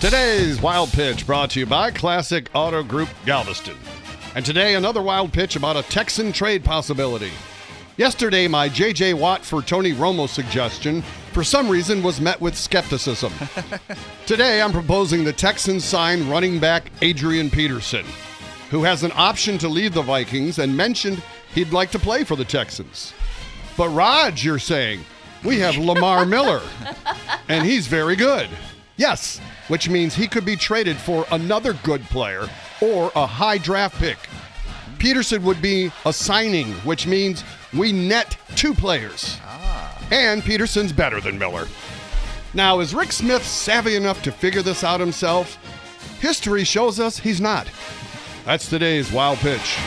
Today's 0.00 0.62
Wild 0.62 0.90
Pitch 0.92 1.26
brought 1.26 1.50
to 1.50 1.60
you 1.60 1.66
by 1.66 1.90
Classic 1.90 2.48
Auto 2.54 2.82
Group 2.82 3.10
Galveston. 3.26 3.76
And 4.34 4.46
today, 4.46 4.74
another 4.74 5.02
wild 5.02 5.30
pitch 5.30 5.56
about 5.56 5.76
a 5.76 5.82
Texan 5.82 6.32
trade 6.32 6.64
possibility. 6.64 7.30
Yesterday, 7.98 8.48
my 8.48 8.70
J.J. 8.70 9.12
Watt 9.12 9.44
for 9.44 9.60
Tony 9.60 9.92
Romo 9.92 10.26
suggestion, 10.26 11.02
for 11.32 11.44
some 11.44 11.68
reason, 11.68 12.02
was 12.02 12.18
met 12.18 12.40
with 12.40 12.56
skepticism. 12.56 13.30
today, 14.26 14.62
I'm 14.62 14.72
proposing 14.72 15.22
the 15.22 15.34
Texans 15.34 15.84
sign 15.84 16.30
running 16.30 16.58
back 16.58 16.90
Adrian 17.02 17.50
Peterson, 17.50 18.06
who 18.70 18.82
has 18.84 19.04
an 19.04 19.12
option 19.16 19.58
to 19.58 19.68
leave 19.68 19.92
the 19.92 20.00
Vikings 20.00 20.60
and 20.60 20.74
mentioned 20.74 21.22
he'd 21.54 21.74
like 21.74 21.90
to 21.90 21.98
play 21.98 22.24
for 22.24 22.36
the 22.36 22.44
Texans. 22.46 23.12
But 23.76 23.90
Raj, 23.90 24.42
you're 24.46 24.58
saying, 24.58 25.04
we 25.44 25.58
have 25.58 25.76
Lamar 25.76 26.24
Miller, 26.24 26.62
and 27.48 27.66
he's 27.66 27.86
very 27.86 28.16
good. 28.16 28.48
Yes, 28.96 29.40
which 29.70 29.88
means 29.88 30.16
he 30.16 30.26
could 30.26 30.44
be 30.44 30.56
traded 30.56 30.96
for 30.96 31.24
another 31.30 31.74
good 31.84 32.02
player 32.06 32.48
or 32.80 33.12
a 33.14 33.24
high 33.24 33.56
draft 33.56 33.96
pick. 33.98 34.18
Peterson 34.98 35.44
would 35.44 35.62
be 35.62 35.92
a 36.04 36.12
signing, 36.12 36.72
which 36.82 37.06
means 37.06 37.44
we 37.72 37.92
net 37.92 38.36
two 38.56 38.74
players. 38.74 39.38
Ah. 39.44 40.08
And 40.10 40.42
Peterson's 40.42 40.92
better 40.92 41.20
than 41.20 41.38
Miller. 41.38 41.68
Now, 42.52 42.80
is 42.80 42.96
Rick 42.96 43.12
Smith 43.12 43.46
savvy 43.46 43.94
enough 43.94 44.24
to 44.24 44.32
figure 44.32 44.60
this 44.60 44.82
out 44.82 44.98
himself? 44.98 45.56
History 46.20 46.64
shows 46.64 46.98
us 46.98 47.16
he's 47.16 47.40
not. 47.40 47.68
That's 48.44 48.68
today's 48.68 49.12
wild 49.12 49.38
pitch. 49.38 49.78